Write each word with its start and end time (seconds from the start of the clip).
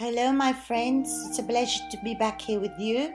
Hello, 0.00 0.32
my 0.32 0.54
friends. 0.54 1.26
It's 1.28 1.40
a 1.40 1.42
pleasure 1.42 1.84
to 1.90 1.98
be 2.02 2.14
back 2.14 2.40
here 2.40 2.58
with 2.58 2.72
you. 2.78 3.12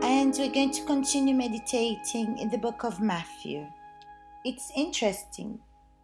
And 0.00 0.34
we're 0.38 0.50
going 0.50 0.70
to 0.70 0.86
continue 0.86 1.34
meditating 1.34 2.38
in 2.38 2.48
the 2.48 2.56
book 2.56 2.82
of 2.82 3.02
Matthew. 3.02 3.66
It's 4.42 4.72
interesting 4.74 5.58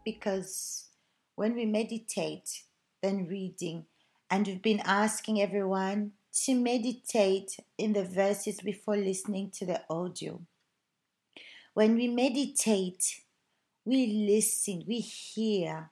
because 0.04 0.90
when 1.36 1.54
we 1.54 1.64
meditate, 1.64 2.64
then 3.03 3.29
reading, 3.29 3.86
and 4.30 4.46
we've 4.46 4.61
been 4.61 4.82
asking 4.85 5.40
everyone 5.40 6.12
to 6.45 6.55
meditate 6.55 7.57
in 7.79 7.95
the 7.95 8.05
verses 8.05 8.61
before 8.61 8.98
listening 8.98 9.50
to 9.52 9.64
the 9.64 9.80
audio. 9.89 10.43
When 11.73 11.95
we 11.95 12.09
meditate, 12.09 13.23
we 13.86 14.29
listen, 14.29 14.84
we 14.86 15.00
hear, 15.00 15.89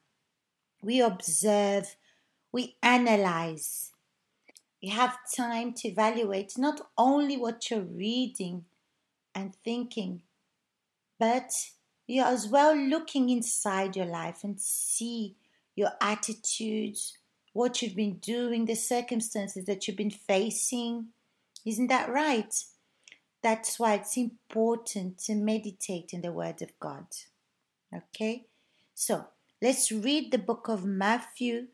we 0.82 1.00
observe, 1.00 1.96
we 2.52 2.76
analyze. 2.82 3.92
You 4.86 4.92
have 4.92 5.18
time 5.34 5.72
to 5.78 5.88
evaluate 5.88 6.56
not 6.56 6.80
only 6.96 7.36
what 7.36 7.68
you're 7.72 7.80
reading 7.80 8.66
and 9.34 9.52
thinking, 9.64 10.22
but 11.18 11.50
you're 12.06 12.26
as 12.26 12.46
well 12.46 12.76
looking 12.76 13.28
inside 13.28 13.96
your 13.96 14.06
life 14.06 14.44
and 14.44 14.60
see 14.60 15.34
your 15.74 15.90
attitudes, 16.00 17.18
what 17.52 17.82
you've 17.82 17.96
been 17.96 18.18
doing, 18.18 18.66
the 18.66 18.76
circumstances 18.76 19.64
that 19.64 19.88
you've 19.88 19.96
been 19.96 20.08
facing. 20.08 21.06
Isn't 21.64 21.88
that 21.88 22.08
right? 22.08 22.54
That's 23.42 23.80
why 23.80 23.94
it's 23.94 24.16
important 24.16 25.18
to 25.24 25.34
meditate 25.34 26.12
in 26.12 26.20
the 26.20 26.30
Word 26.30 26.62
of 26.62 26.78
God. 26.78 27.06
Okay? 27.92 28.46
So 28.94 29.26
let's 29.60 29.90
read 29.90 30.30
the 30.30 30.38
book 30.38 30.68
of 30.68 30.84
Matthew, 30.84 31.66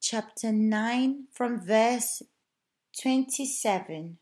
chapter 0.00 0.50
9 0.50 1.24
from 1.30 1.60
verse 1.60 2.22
27. 3.00 4.18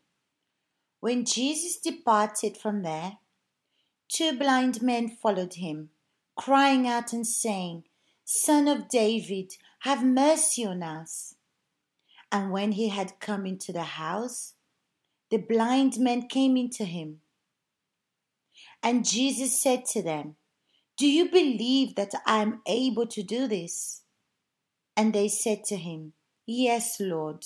When 0.99 1.25
Jesus 1.25 1.77
departed 1.77 2.57
from 2.57 2.81
there, 2.81 3.17
two 4.09 4.37
blind 4.37 4.81
men 4.81 5.09
followed 5.09 5.55
him, 5.55 5.89
crying 6.35 6.87
out 6.87 7.13
and 7.13 7.27
saying, 7.27 7.83
Son 8.25 8.67
of 8.67 8.89
David, 8.89 9.53
have 9.81 10.03
mercy 10.03 10.65
on 10.65 10.81
us. 10.81 11.35
And 12.31 12.51
when 12.51 12.71
he 12.71 12.89
had 12.89 13.19
come 13.19 13.45
into 13.45 13.71
the 13.71 13.83
house, 13.83 14.53
the 15.29 15.37
blind 15.37 15.99
men 15.99 16.27
came 16.27 16.57
into 16.57 16.85
him. 16.85 17.19
And 18.81 19.05
Jesus 19.05 19.61
said 19.61 19.85
to 19.87 20.01
them, 20.01 20.35
Do 20.97 21.07
you 21.07 21.29
believe 21.29 21.95
that 21.95 22.13
I 22.25 22.41
am 22.41 22.61
able 22.65 23.05
to 23.07 23.21
do 23.21 23.47
this? 23.47 24.01
And 24.97 25.13
they 25.13 25.27
said 25.27 25.63
to 25.65 25.75
him, 25.75 26.13
Yes, 26.45 26.99
Lord. 26.99 27.45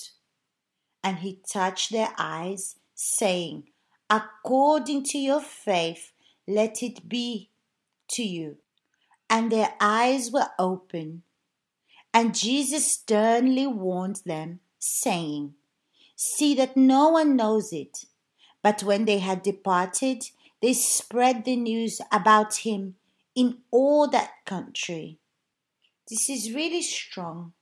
And 1.08 1.20
he 1.20 1.40
touched 1.50 1.90
their 1.90 2.12
eyes, 2.18 2.76
saying, 2.94 3.70
According 4.10 5.04
to 5.04 5.16
your 5.16 5.40
faith, 5.40 6.12
let 6.46 6.82
it 6.82 7.08
be 7.08 7.48
to 8.08 8.22
you. 8.22 8.58
And 9.30 9.50
their 9.50 9.72
eyes 9.80 10.30
were 10.30 10.50
open. 10.58 11.22
And 12.12 12.34
Jesus 12.34 12.92
sternly 12.92 13.66
warned 13.66 14.20
them, 14.26 14.60
saying, 14.78 15.54
See 16.14 16.54
that 16.56 16.76
no 16.76 17.08
one 17.08 17.36
knows 17.36 17.72
it. 17.72 18.04
But 18.62 18.82
when 18.82 19.06
they 19.06 19.20
had 19.20 19.42
departed, 19.42 20.24
they 20.60 20.74
spread 20.74 21.46
the 21.46 21.56
news 21.56 22.02
about 22.12 22.56
him 22.56 22.96
in 23.34 23.60
all 23.70 24.08
that 24.10 24.32
country. 24.44 25.16
This 26.06 26.28
is 26.28 26.52
really 26.52 26.82
strong. 26.82 27.54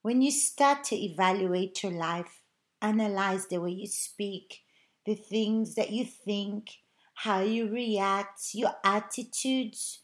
When 0.00 0.22
you 0.22 0.30
start 0.30 0.84
to 0.84 0.96
evaluate 0.96 1.82
your 1.82 1.92
life, 1.92 2.43
analyze 2.84 3.46
the 3.46 3.60
way 3.60 3.70
you 3.70 3.86
speak, 3.86 4.60
the 5.06 5.14
things 5.14 5.74
that 5.74 5.90
you 5.90 6.04
think, 6.04 6.70
how 7.14 7.40
you 7.40 7.68
react, 7.68 8.54
your 8.54 8.72
attitudes, 8.84 10.00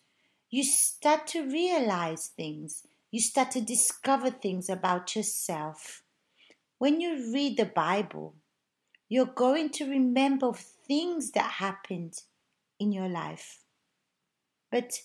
you 0.50 0.64
start 0.64 1.26
to 1.28 1.42
realize 1.42 2.28
things. 2.36 2.82
You 3.10 3.20
start 3.20 3.50
to 3.52 3.60
discover 3.60 4.30
things 4.30 4.68
about 4.68 5.14
yourself. 5.14 6.02
When 6.78 7.00
you 7.00 7.32
read 7.32 7.56
the 7.56 7.66
Bible, 7.66 8.34
you're 9.08 9.26
going 9.26 9.70
to 9.70 9.90
remember 9.90 10.52
things 10.52 11.32
that 11.32 11.50
happened 11.52 12.22
in 12.78 12.92
your 12.92 13.08
life. 13.08 13.58
But 14.70 15.02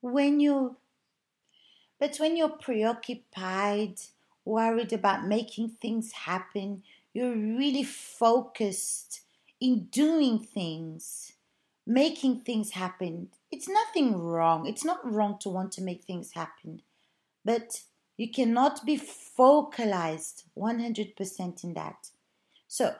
when 0.00 0.40
you 0.40 0.76
but 2.00 2.16
when 2.18 2.36
you're 2.36 2.48
preoccupied, 2.48 3.96
worried 4.44 4.92
about 4.92 5.26
making 5.26 5.70
things 5.80 6.12
happen, 6.12 6.82
you're 7.12 7.34
really 7.34 7.84
focused 7.84 9.22
in 9.60 9.86
doing 9.86 10.38
things, 10.38 11.32
making 11.86 12.40
things 12.40 12.72
happen. 12.72 13.28
It's 13.50 13.68
nothing 13.68 14.16
wrong. 14.16 14.66
It's 14.66 14.84
not 14.84 15.10
wrong 15.10 15.38
to 15.40 15.48
want 15.48 15.72
to 15.72 15.82
make 15.82 16.04
things 16.04 16.32
happen. 16.32 16.82
But 17.44 17.82
you 18.16 18.30
cannot 18.30 18.84
be 18.84 18.96
focalized 18.96 20.44
100% 20.56 21.64
in 21.64 21.74
that. 21.74 22.10
So, 22.66 22.94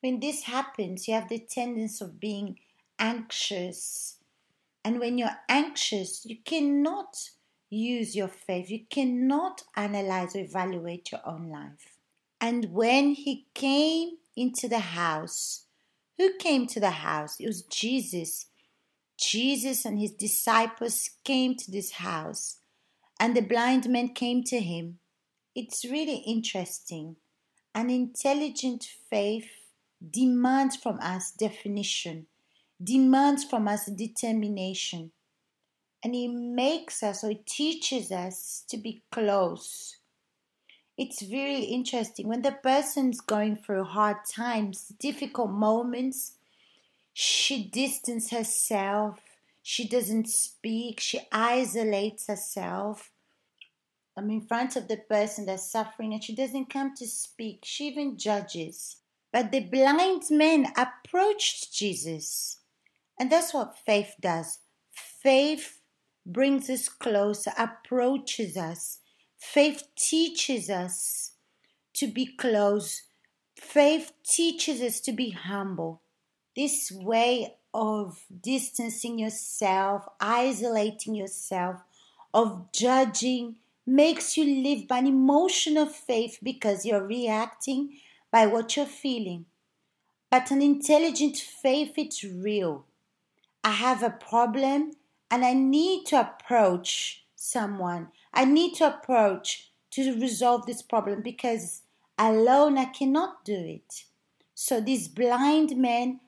when 0.00 0.20
this 0.20 0.42
happens, 0.42 1.06
you 1.06 1.14
have 1.14 1.28
the 1.28 1.38
tendency 1.38 2.04
of 2.04 2.20
being 2.20 2.58
anxious. 2.98 4.16
And 4.84 4.98
when 4.98 5.16
you're 5.16 5.38
anxious, 5.48 6.26
you 6.26 6.36
cannot 6.44 7.30
use 7.70 8.14
your 8.14 8.28
faith. 8.28 8.70
You 8.70 8.80
cannot 8.90 9.62
analyze 9.76 10.36
or 10.36 10.40
evaluate 10.40 11.10
your 11.12 11.22
own 11.24 11.48
life. 11.48 11.93
And 12.46 12.74
when 12.74 13.14
he 13.14 13.46
came 13.54 14.18
into 14.36 14.68
the 14.68 14.80
house, 15.00 15.64
who 16.18 16.36
came 16.36 16.66
to 16.66 16.78
the 16.78 16.90
house? 16.90 17.40
It 17.40 17.46
was 17.46 17.62
Jesus. 17.62 18.48
Jesus 19.18 19.86
and 19.86 19.98
his 19.98 20.10
disciples 20.10 21.08
came 21.24 21.56
to 21.56 21.70
this 21.70 21.92
house, 21.92 22.58
and 23.18 23.34
the 23.34 23.40
blind 23.40 23.88
man 23.88 24.08
came 24.08 24.44
to 24.44 24.60
him. 24.60 24.98
It's 25.54 25.86
really 25.86 26.16
interesting. 26.16 27.16
An 27.74 27.88
intelligent 27.88 28.90
faith 29.08 29.48
demands 30.06 30.76
from 30.76 31.00
us 31.00 31.32
definition, 31.32 32.26
demands 32.82 33.42
from 33.44 33.66
us 33.66 33.86
determination. 33.86 35.12
And 36.02 36.14
he 36.14 36.28
makes 36.28 37.02
us 37.02 37.24
or 37.24 37.30
he 37.30 37.40
teaches 37.46 38.12
us 38.12 38.64
to 38.68 38.76
be 38.76 39.02
close 39.10 39.96
it's 40.96 41.22
very 41.22 41.60
interesting 41.60 42.28
when 42.28 42.42
the 42.42 42.52
person's 42.52 43.20
going 43.20 43.56
through 43.56 43.84
hard 43.84 44.18
times, 44.30 44.92
difficult 44.98 45.50
moments. 45.50 46.34
She 47.12 47.68
distances 47.68 48.30
herself, 48.30 49.18
she 49.62 49.88
doesn't 49.88 50.28
speak, 50.28 51.00
she 51.00 51.20
isolates 51.32 52.26
herself. 52.28 53.10
I'm 54.16 54.30
in 54.30 54.42
front 54.42 54.76
of 54.76 54.86
the 54.86 54.98
person 54.98 55.46
that's 55.46 55.70
suffering 55.70 56.12
and 56.12 56.22
she 56.22 56.34
doesn't 56.34 56.70
come 56.70 56.94
to 56.96 57.06
speak. 57.06 57.60
She 57.64 57.88
even 57.88 58.16
judges. 58.16 58.98
But 59.32 59.50
the 59.50 59.60
blind 59.60 60.22
men 60.30 60.68
approached 60.76 61.74
Jesus. 61.74 62.58
And 63.18 63.32
that's 63.32 63.52
what 63.52 63.78
faith 63.84 64.14
does. 64.20 64.60
Faith 64.92 65.80
brings 66.24 66.70
us 66.70 66.88
closer, 66.88 67.52
approaches 67.58 68.56
us, 68.56 69.00
Faith 69.52 69.84
teaches 69.94 70.68
us 70.68 71.32
to 71.92 72.08
be 72.08 72.26
close. 72.26 73.02
Faith 73.54 74.12
teaches 74.24 74.80
us 74.80 75.00
to 75.00 75.12
be 75.12 75.30
humble. 75.30 76.00
This 76.56 76.90
way 76.90 77.54
of 77.72 78.24
distancing 78.42 79.16
yourself, 79.18 80.08
isolating 80.18 81.14
yourself, 81.14 81.82
of 82.32 82.72
judging, 82.72 83.56
makes 83.86 84.36
you 84.36 84.44
live 84.44 84.88
by 84.88 84.98
an 84.98 85.06
emotion 85.06 85.76
of 85.76 85.94
faith 85.94 86.38
because 86.42 86.84
you're 86.84 87.06
reacting 87.06 87.98
by 88.32 88.46
what 88.46 88.76
you're 88.76 88.86
feeling. 88.86 89.44
But 90.30 90.50
an 90.50 90.62
intelligent 90.62 91.36
faith, 91.36 91.92
it's 91.96 92.24
real. 92.24 92.86
I 93.62 93.72
have 93.72 94.02
a 94.02 94.10
problem 94.10 94.94
and 95.30 95.44
I 95.44 95.52
need 95.52 96.06
to 96.06 96.20
approach 96.20 97.24
someone. 97.36 98.08
I 98.34 98.44
need 98.44 98.74
to 98.74 98.86
approach 98.86 99.70
to 99.92 100.20
resolve 100.20 100.66
this 100.66 100.82
problem 100.82 101.22
because 101.22 101.82
alone 102.18 102.76
I 102.76 102.86
cannot 102.86 103.44
do 103.44 103.54
it. 103.56 104.04
So 104.54 104.80
these 104.80 105.08
blind 105.08 105.76
men 105.76 106.20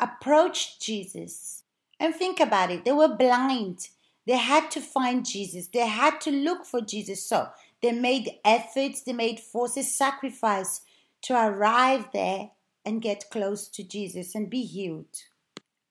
approached 0.00 0.80
Jesus. 0.82 1.62
And 1.98 2.14
think 2.14 2.40
about 2.40 2.70
it, 2.70 2.84
they 2.84 2.92
were 2.92 3.16
blind. 3.16 3.88
They 4.26 4.36
had 4.36 4.70
to 4.72 4.80
find 4.80 5.24
Jesus. 5.24 5.68
They 5.68 5.86
had 5.86 6.20
to 6.22 6.30
look 6.32 6.66
for 6.66 6.80
Jesus. 6.80 7.22
So 7.22 7.48
they 7.80 7.92
made 7.92 8.38
efforts, 8.44 9.02
they 9.02 9.12
made 9.12 9.38
forces, 9.38 9.94
sacrifice 9.94 10.80
to 11.22 11.34
arrive 11.34 12.08
there 12.12 12.50
and 12.84 13.02
get 13.02 13.30
close 13.30 13.68
to 13.68 13.84
Jesus 13.84 14.34
and 14.34 14.50
be 14.50 14.62
healed. 14.62 15.22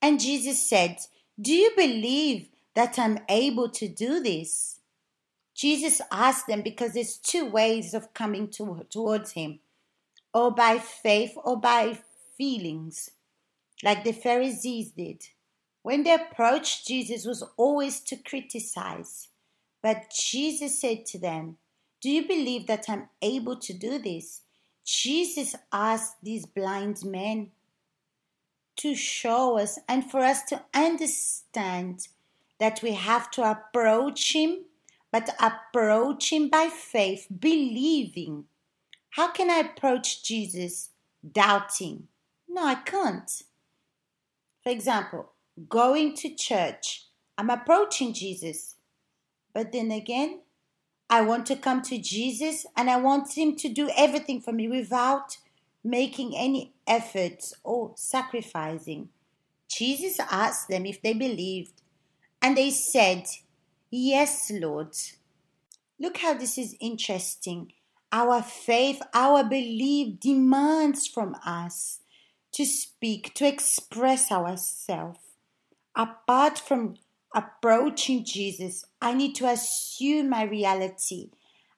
And 0.01 0.19
Jesus 0.19 0.67
said, 0.67 0.97
Do 1.39 1.53
you 1.53 1.71
believe 1.75 2.49
that 2.73 2.99
I'm 2.99 3.19
able 3.29 3.69
to 3.69 3.87
do 3.87 4.21
this? 4.21 4.74
Jesus 5.55 6.01
asked 6.11 6.47
them 6.47 6.61
because 6.61 6.93
there's 6.93 7.17
two 7.17 7.45
ways 7.45 7.93
of 7.93 8.13
coming 8.13 8.49
to, 8.49 8.85
towards 8.89 9.31
Him 9.31 9.59
or 10.33 10.51
by 10.51 10.77
faith 10.77 11.31
or 11.43 11.57
by 11.57 11.97
feelings, 12.37 13.11
like 13.81 14.03
the 14.03 14.11
Pharisees 14.11 14.91
did. 14.91 15.23
When 15.81 16.03
they 16.03 16.13
approached 16.13 16.87
Jesus 16.87 17.25
was 17.25 17.43
always 17.57 18.01
to 18.01 18.17
criticize. 18.17 19.29
But 19.81 20.09
Jesus 20.09 20.81
said 20.81 21.05
to 21.07 21.19
them, 21.19 21.57
Do 22.01 22.09
you 22.09 22.27
believe 22.27 22.67
that 22.67 22.85
I'm 22.89 23.07
able 23.21 23.55
to 23.57 23.73
do 23.73 23.97
this? 23.99 24.41
Jesus 24.83 25.55
asked 25.71 26.15
these 26.21 26.45
blind 26.45 27.05
men 27.05 27.51
to 28.77 28.93
show 28.93 29.57
us 29.57 29.79
and 29.87 30.09
for 30.09 30.19
us 30.19 30.43
to 30.45 30.63
understand 30.73 32.07
that 32.59 32.81
we 32.83 32.93
have 32.93 33.31
to 33.31 33.43
approach 33.43 34.33
Him, 34.33 34.64
but 35.15 35.33
approach 35.39 36.33
Him 36.33 36.49
by 36.49 36.67
faith, 36.67 37.27
believing. 37.39 38.43
How 39.11 39.31
can 39.31 39.49
I 39.49 39.59
approach 39.59 40.25
Jesus 40.25 40.89
doubting? 41.31 42.09
No, 42.49 42.65
I 42.65 42.75
can't. 42.75 43.31
For 44.61 44.71
example, 44.71 45.31
going 45.69 46.15
to 46.15 46.35
church, 46.35 47.05
I'm 47.37 47.49
approaching 47.49 48.11
Jesus, 48.11 48.75
but 49.53 49.71
then 49.71 49.89
again, 49.89 50.41
I 51.09 51.21
want 51.21 51.45
to 51.45 51.55
come 51.55 51.81
to 51.83 51.97
Jesus 51.97 52.65
and 52.75 52.89
I 52.89 52.97
want 52.97 53.37
Him 53.37 53.55
to 53.55 53.69
do 53.69 53.89
everything 53.95 54.41
for 54.41 54.51
me 54.51 54.67
without 54.67 55.37
making 55.81 56.35
any 56.35 56.73
efforts 56.85 57.53
or 57.63 57.93
sacrificing. 57.95 59.07
Jesus 59.69 60.19
asked 60.19 60.67
them 60.67 60.85
if 60.85 61.01
they 61.01 61.13
believed, 61.13 61.81
and 62.41 62.57
they 62.57 62.69
said, 62.69 63.23
Yes, 63.97 64.51
Lord. 64.53 64.93
Look 65.97 66.17
how 66.17 66.33
this 66.33 66.57
is 66.57 66.75
interesting. 66.81 67.71
Our 68.11 68.41
faith, 68.41 69.01
our 69.13 69.41
belief 69.41 70.19
demands 70.19 71.07
from 71.07 71.37
us 71.45 72.01
to 72.51 72.65
speak, 72.65 73.33
to 73.35 73.47
express 73.47 74.33
ourselves. 74.33 75.19
Apart 75.95 76.59
from 76.59 76.95
approaching 77.33 78.25
Jesus, 78.25 78.83
I 79.01 79.13
need 79.13 79.33
to 79.35 79.47
assume 79.47 80.27
my 80.27 80.43
reality. 80.43 81.29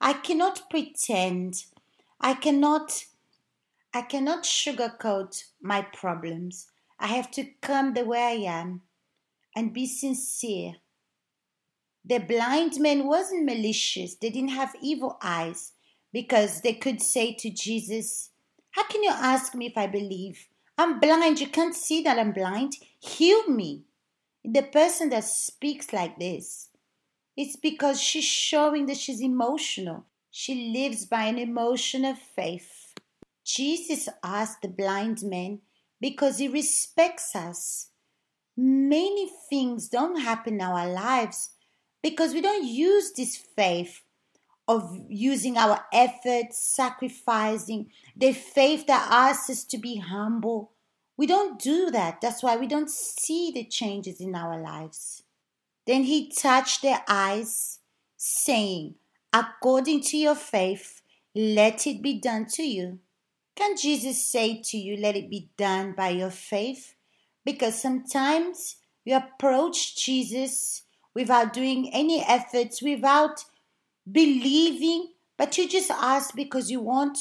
I 0.02 0.14
cannot 0.14 0.72
pretend. 0.72 1.66
I 2.19 2.34
cannot 2.34 3.06
I 3.94 4.02
cannot 4.02 4.44
sugarcoat 4.44 5.44
my 5.62 5.84
problems. 5.84 6.66
I 7.00 7.08
have 7.08 7.30
to 7.34 7.44
come 7.62 7.94
the 7.94 8.06
way 8.06 8.24
I 8.24 8.58
am 8.60 8.81
and 9.56 9.72
be 9.72 9.86
sincere. 9.86 10.78
The 12.07 12.19
blind 12.19 12.80
man 12.80 13.06
wasn't 13.06 13.44
malicious. 13.44 14.15
They 14.15 14.30
didn't 14.30 14.51
have 14.51 14.74
evil 14.81 15.18
eyes 15.21 15.74
because 16.13 16.62
they 16.62 16.71
could 16.71 17.01
say 17.01 17.33
to 17.33 17.50
Jesus, 17.50 18.30
How 18.71 18.83
can 18.86 19.04
you 19.04 19.12
ask 19.12 19.54
me 19.54 19.65
if 19.65 19.77
I 19.77 19.88
believe? 19.88 20.48
I'm 20.77 21.01
blind. 21.01 21.42
You 21.42 21.48
can't 21.48 21.75
see 21.75 22.01
that 22.04 22.18
I'm 22.18 22.31
blind. 22.31 22.77
Heal 23.01 23.50
me. 23.50 23.83
The 24.45 24.62
person 24.62 25.09
that 25.09 25.25
speaks 25.25 25.92
like 25.92 26.18
this, 26.18 26.69
it's 27.36 27.57
because 27.57 28.01
she's 28.01 28.24
showing 28.24 28.86
that 28.86 28.95
she's 28.95 29.21
emotional. 29.21 30.06
She 30.31 30.71
lives 30.71 31.06
by 31.06 31.24
an 31.24 31.38
emotion 31.38 32.06
of 32.06 32.18
faith. 32.18 32.94
Jesus 33.44 34.07
asked 34.24 34.62
the 34.62 34.69
blind 34.69 35.24
man 35.24 35.59
because 36.00 36.38
he 36.38 36.48
respects 36.48 37.36
us. 37.36 37.89
Many 38.56 39.30
things 39.50 39.89
don't 39.89 40.21
happen 40.21 40.54
in 40.56 40.62
our 40.62 40.88
lives 40.88 41.50
because 42.01 42.33
we 42.33 42.41
don't 42.41 42.65
use 42.65 43.11
this 43.13 43.35
faith 43.35 44.03
of 44.67 44.97
using 45.07 45.57
our 45.57 45.85
efforts, 45.94 46.75
sacrificing, 46.75 47.89
the 48.15 48.33
faith 48.33 48.85
that 48.88 49.07
asks 49.09 49.49
us 49.49 49.63
to 49.63 49.77
be 49.77 49.97
humble. 49.97 50.71
We 51.15 51.25
don't 51.25 51.59
do 51.59 51.89
that. 51.91 52.19
That's 52.21 52.44
why 52.44 52.57
we 52.57 52.67
don't 52.67 52.89
see 52.89 53.51
the 53.51 53.63
changes 53.63 54.19
in 54.19 54.35
our 54.35 54.61
lives. 54.61 55.23
Then 55.85 56.03
he 56.03 56.29
touched 56.29 56.81
their 56.81 57.03
eyes, 57.07 57.79
saying, 58.17 58.95
According 59.31 60.01
to 60.01 60.17
your 60.17 60.35
faith, 60.35 61.01
let 61.33 61.88
it 61.88 62.01
be 62.01 62.19
done 62.19 62.45
to 62.53 62.63
you. 62.63 62.99
Can 63.55 63.77
Jesus 63.77 64.23
say 64.25 64.61
to 64.65 64.77
you, 64.77 64.97
Let 64.97 65.15
it 65.15 65.29
be 65.29 65.49
done 65.57 65.94
by 65.94 66.09
your 66.09 66.29
faith? 66.29 66.95
Because 67.45 67.81
sometimes 67.81 68.75
you 69.05 69.15
approach 69.15 69.95
Jesus 69.95 70.83
without 71.18 71.52
doing 71.52 71.90
any 71.94 72.24
efforts, 72.24 72.80
without 72.80 73.44
believing, 74.10 75.10
but 75.36 75.58
you 75.58 75.68
just 75.68 75.90
ask 75.90 76.36
because 76.36 76.69
you 76.69 76.80
want 76.80 77.18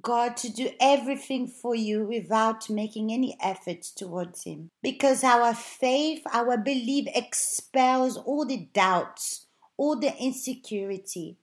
God 0.00 0.38
to 0.38 0.50
do 0.50 0.70
everything 0.80 1.46
for 1.46 1.74
you 1.74 2.06
without 2.06 2.70
making 2.70 3.12
any 3.12 3.36
efforts 3.42 3.90
towards 3.90 4.44
Him. 4.44 4.70
Because 4.82 5.22
our 5.22 5.52
faith, 5.52 6.22
our 6.32 6.56
belief 6.56 7.06
expels 7.14 8.16
all 8.16 8.46
the 8.46 8.66
doubts, 8.72 9.44
all 9.76 10.00
the 10.00 10.16
insecurity, 10.16 11.36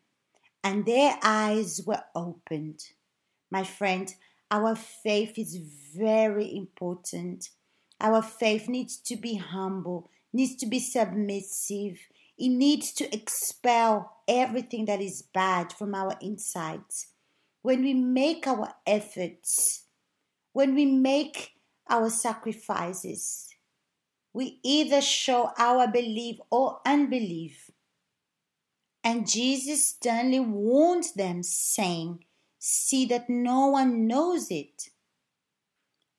and 0.63 0.87
their 0.87 1.19
eyes 1.21 1.81
were 1.85 2.01
opened. 2.15 2.79
My 3.51 3.63
friend, 3.63 4.11
our 4.49 4.75
faith 4.75 5.37
is 5.37 5.55
very 5.95 6.51
important. 6.57 7.49
Our 7.99 8.23
faith 8.23 8.67
needs 8.67 8.97
to 9.01 9.15
be 9.15 9.35
humble, 9.35 10.09
needs 10.33 10.55
to 10.57 10.65
be 10.65 10.79
submissive. 10.79 11.99
It 12.37 12.49
needs 12.49 12.91
to 12.93 13.13
expel 13.13 14.17
everything 14.27 14.85
that 14.85 15.01
is 15.01 15.21
bad 15.21 15.73
from 15.73 15.93
our 15.93 16.15
insides 16.21 17.07
when 17.61 17.83
we 17.83 17.93
make 17.93 18.47
our 18.47 18.73
efforts, 18.85 19.85
when 20.53 20.73
we 20.75 20.85
make 20.85 21.51
our 21.89 22.09
sacrifices, 22.09 23.49
we 24.33 24.59
either 24.63 25.01
show 25.01 25.51
our 25.57 25.87
belief 25.87 26.37
or 26.49 26.79
unbelief. 26.85 27.69
And 29.03 29.29
Jesus 29.29 29.89
sternly 29.89 30.39
warned 30.39 31.05
them, 31.15 31.43
saying, 31.43 32.23
See 32.59 33.05
that 33.07 33.29
no 33.29 33.67
one 33.67 34.07
knows 34.07 34.51
it. 34.51 34.90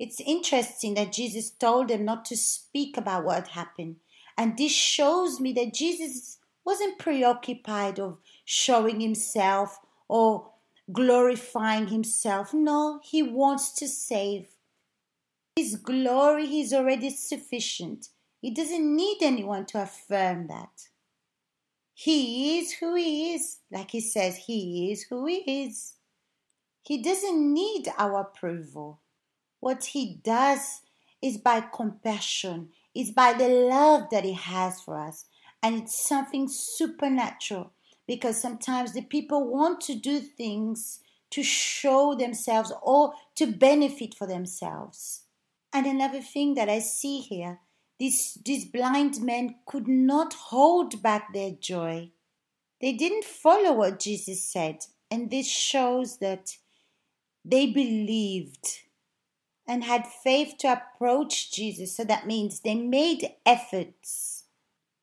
It's 0.02 0.20
interesting 0.20 0.94
that 0.94 1.12
Jesus 1.12 1.52
told 1.52 1.87
them 1.87 2.04
not 2.04 2.25
to 2.25 2.37
speak 2.37 2.96
about 2.96 3.25
what 3.25 3.46
happened. 3.46 4.00
And 4.37 4.58
this 4.58 4.72
shows 4.72 5.38
me 5.38 5.53
that 5.53 5.72
Jesus 5.72 6.38
wasn't 6.65 6.98
preoccupied 6.98 8.00
of 8.00 8.19
showing 8.44 8.98
himself 8.98 9.79
or 10.08 10.50
glorifying 10.93 11.86
himself. 11.86 12.53
No, 12.53 12.98
he 13.05 13.22
wants 13.22 13.70
to 13.74 13.86
save. 13.86 14.48
His 15.55 15.76
glory 15.76 16.46
is 16.58 16.74
already 16.74 17.10
sufficient. 17.10 18.08
He 18.41 18.50
doesn't 18.50 18.96
need 18.96 19.19
anyone 19.22 19.67
to 19.67 19.82
affirm 19.82 20.48
that. 20.48 20.88
He 21.94 22.58
is 22.58 22.72
who 22.72 22.96
he 22.96 23.34
is, 23.34 23.58
like 23.70 23.93
he 23.93 24.00
says, 24.00 24.36
he 24.36 24.91
is 24.91 25.05
who 25.05 25.26
he 25.26 25.62
is. 25.65 25.94
He 26.82 27.00
doesn't 27.00 27.55
need 27.55 27.86
our 27.96 28.22
approval. 28.22 28.98
What 29.62 29.84
he 29.84 30.16
does 30.24 30.81
is 31.22 31.38
by 31.38 31.60
compassion, 31.60 32.70
is 32.96 33.12
by 33.12 33.32
the 33.32 33.48
love 33.48 34.08
that 34.10 34.24
he 34.24 34.32
has 34.32 34.81
for 34.81 34.98
us, 34.98 35.26
and 35.62 35.76
it's 35.76 36.04
something 36.04 36.48
supernatural 36.48 37.70
because 38.04 38.42
sometimes 38.42 38.92
the 38.92 39.02
people 39.02 39.46
want 39.46 39.81
to 39.82 39.94
do 39.94 40.19
things 40.19 40.98
to 41.31 41.44
show 41.44 42.16
themselves 42.16 42.72
or 42.82 43.12
to 43.36 43.46
benefit 43.46 44.14
for 44.16 44.26
themselves. 44.26 45.26
And 45.72 45.86
another 45.86 46.22
thing 46.22 46.54
that 46.54 46.69
I 46.69 46.81
see 46.81 47.20
here, 47.20 47.60
these, 48.00 48.36
these 48.44 48.64
blind 48.64 49.22
men 49.22 49.54
could 49.64 49.86
not 49.86 50.34
hold 50.34 51.00
back 51.04 51.32
their 51.32 51.52
joy. 51.52 52.10
They 52.81 52.94
didn't 52.94 53.26
follow 53.26 53.74
what 53.74 54.00
Jesus 54.00 54.44
said, 54.44 54.78
and 55.08 55.31
this 55.31 55.46
shows 55.46 56.19
that 56.19 56.56
they 57.44 57.66
believed 57.66 58.81
and 59.66 59.84
had 59.84 60.06
faith 60.06 60.54
to 60.58 60.72
approach 60.72 61.52
Jesus. 61.52 61.96
So 61.96 62.04
that 62.04 62.26
means 62.26 62.60
they 62.60 62.74
made 62.74 63.31
efforts 63.46 64.42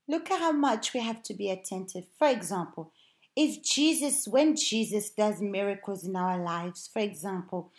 Look 0.10 0.32
at 0.32 0.40
how 0.40 0.52
much 0.52 0.96
we 0.96 1.02
have 1.02 1.22
to 1.22 1.36
be 1.36 1.52
attentive. 1.52 2.06
For 2.18 2.28
example, 2.28 2.92
if 3.36 3.62
Jesus, 3.62 4.28
when 4.28 4.56
Jesus 4.56 5.12
does 5.12 5.40
miracles 5.40 6.04
in 6.04 6.16
our 6.16 6.44
lives, 6.44 6.90
for 6.92 6.98
example, 6.98 7.72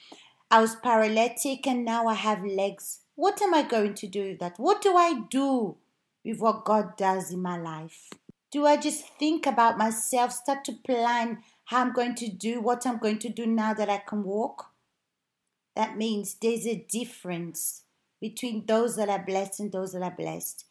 I 0.49 0.61
was 0.61 0.77
paralytic 0.77 1.67
and 1.67 1.85
now 1.85 2.07
I 2.07 2.15
have 2.15 2.45
legs, 2.45 3.01
what 3.17 3.43
am 3.43 3.53
I 3.53 3.65
going 3.65 3.95
to 3.95 4.07
do 4.07 4.29
with 4.29 4.39
that? 4.39 4.61
What 4.61 4.81
do 4.81 4.97
I 4.97 5.23
do 5.29 5.77
with 6.25 6.39
what 6.39 6.65
God 6.65 6.97
does 6.97 7.33
in 7.33 7.43
my 7.43 7.59
life? 7.59 8.11
Do 8.53 8.65
I 8.65 8.77
just 8.77 9.09
think 9.19 9.45
about 9.45 9.77
myself, 9.77 10.31
start 10.31 10.65
to 10.67 10.73
plan 10.87 11.43
how 11.65 11.81
I'm 11.81 11.93
going 11.93 12.15
to 12.15 12.31
do 12.31 12.61
what 12.61 12.87
I'm 12.87 12.99
going 12.99 13.19
to 13.19 13.29
do 13.29 13.45
now 13.45 13.75
that 13.75 13.91
I 13.91 13.99
can 13.99 14.23
walk? 14.23 14.70
That 15.77 15.97
means 15.97 16.35
there's 16.35 16.67
a 16.67 16.85
difference 16.91 17.83
between 18.21 18.67
those 18.67 18.97
that 18.97 19.09
are 19.09 19.25
blessed 19.25 19.61
and 19.61 19.73
those 19.73 19.93
that 19.93 20.03
are 20.03 20.15
blessed. 20.17 20.65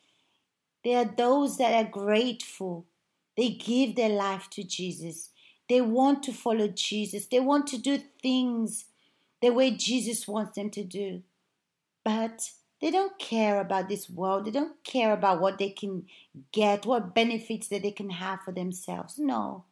There 0.83 0.97
are 0.97 1.13
those 1.17 1.57
that 1.57 1.73
are 1.73 1.89
grateful. 1.89 2.85
They 3.35 3.49
give 3.49 3.95
their 3.95 4.09
life 4.09 4.49
to 4.51 4.63
Jesus. 4.63 5.29
They 5.67 5.81
want 5.81 6.23
to 6.23 6.33
follow 6.33 6.67
Jesus. 6.67 7.25
They 7.27 7.39
want 7.39 7.67
to 7.67 7.77
do 7.77 7.99
things 8.21 8.85
the 9.41 9.51
way 9.51 9.71
Jesus 9.71 10.27
wants 10.27 10.55
them 10.55 10.69
to 10.71 10.83
do. 10.83 11.23
But 12.03 12.51
they 12.81 12.91
don't 12.91 13.17
care 13.19 13.59
about 13.59 13.89
this 13.89 14.09
world. 14.09 14.45
They 14.45 14.51
don't 14.51 14.83
care 14.83 15.13
about 15.13 15.41
what 15.41 15.57
they 15.57 15.69
can 15.69 16.05
get, 16.51 16.85
what 16.85 17.13
benefits 17.13 17.67
that 17.67 17.83
they 17.83 17.91
can 17.91 18.09
have 18.09 18.41
for 18.41 18.51
themselves. 18.51 19.17
No. 19.17 19.65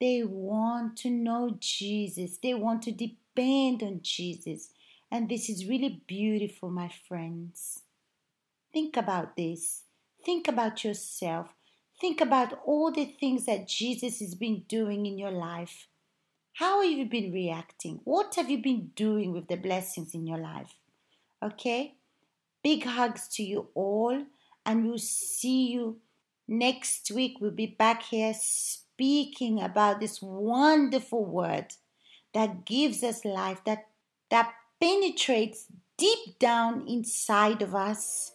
They 0.00 0.22
want 0.24 0.96
to 0.98 1.10
know 1.10 1.56
Jesus. 1.58 2.38
They 2.38 2.54
want 2.54 2.82
to 2.82 2.92
depend 3.36 3.82
on 3.82 4.00
Jesus. 4.02 4.70
And 5.10 5.28
this 5.28 5.48
is 5.48 5.68
really 5.68 6.02
beautiful, 6.06 6.70
my 6.70 6.90
friends. 7.08 7.82
Think 8.72 8.96
about 8.96 9.36
this. 9.36 9.82
Think 10.24 10.48
about 10.48 10.84
yourself. 10.84 11.48
Think 12.00 12.20
about 12.20 12.58
all 12.66 12.90
the 12.90 13.04
things 13.04 13.46
that 13.46 13.68
Jesus 13.68 14.20
has 14.20 14.34
been 14.34 14.64
doing 14.68 15.06
in 15.06 15.18
your 15.18 15.30
life. 15.30 15.86
How 16.54 16.82
have 16.82 16.90
you 16.90 17.04
been 17.04 17.32
reacting? 17.32 18.00
What 18.04 18.34
have 18.34 18.50
you 18.50 18.62
been 18.62 18.90
doing 18.96 19.32
with 19.32 19.48
the 19.48 19.56
blessings 19.56 20.14
in 20.14 20.26
your 20.26 20.38
life? 20.38 20.74
Okay? 21.42 21.94
Big 22.62 22.84
hugs 22.84 23.28
to 23.28 23.42
you 23.42 23.68
all, 23.74 24.24
and 24.64 24.86
we'll 24.86 24.98
see 24.98 25.68
you 25.68 25.98
next 26.48 27.10
week. 27.10 27.36
We'll 27.40 27.50
be 27.50 27.66
back 27.66 28.02
here 28.02 28.34
speaking 28.34 29.62
about 29.62 30.00
this 30.00 30.20
wonderful 30.20 31.24
word 31.24 31.74
that 32.36 32.66
gives 32.66 33.02
us 33.02 33.24
life, 33.24 33.64
that, 33.64 33.86
that 34.28 34.52
penetrates 34.78 35.68
deep 35.96 36.38
down 36.38 36.86
inside 36.86 37.62
of 37.62 37.74
us 37.74 38.32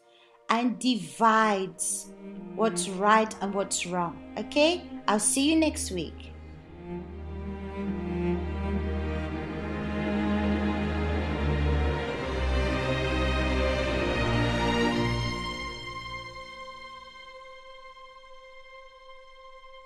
and 0.50 0.80
divides 0.80 2.12
what's 2.56 2.90
right 2.90 3.32
and 3.42 3.54
what's 3.54 3.86
wrong. 3.86 4.34
Okay? 4.40 4.82
I'll 5.08 5.20
see 5.20 5.48
you 5.52 5.56
next 5.56 5.92
week. 5.92 6.31